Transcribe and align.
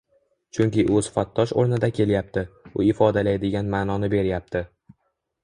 Chunki 0.57 0.85
u 0.93 1.01
sifatdosh 1.07 1.53
oʻrnida 1.63 1.89
kelyapti, 1.99 2.45
u 2.81 2.87
ifodalaydigan 2.93 3.71
maʼnoni 3.77 4.13
beryapti 4.17 4.65